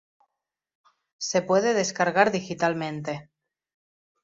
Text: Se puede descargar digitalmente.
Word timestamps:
Se 1.19 1.43
puede 1.43 1.75
descargar 1.75 2.31
digitalmente. 2.31 3.29